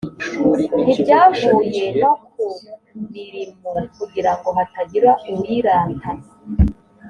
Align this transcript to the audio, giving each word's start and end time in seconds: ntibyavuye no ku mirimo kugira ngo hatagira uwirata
ntibyavuye 0.83 1.83
no 2.01 2.11
ku 2.27 2.43
mirimo 3.13 3.71
kugira 3.95 4.31
ngo 4.37 4.49
hatagira 4.57 5.11
uwirata 5.31 6.09